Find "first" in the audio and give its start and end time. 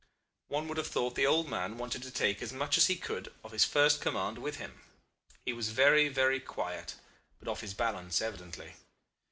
3.65-4.01